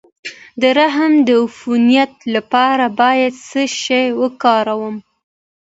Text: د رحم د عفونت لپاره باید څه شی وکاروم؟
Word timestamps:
د 0.61 0.63
رحم 0.79 1.13
د 1.27 1.29
عفونت 1.43 2.13
لپاره 2.35 2.85
باید 2.99 3.33
څه 3.49 3.61
شی 3.83 4.05
وکاروم؟ 4.21 4.95